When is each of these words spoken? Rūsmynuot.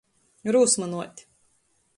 Rūsmynuot. 0.55 1.25